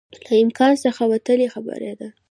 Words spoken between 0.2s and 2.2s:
له امکان څخه وتلی خبره ده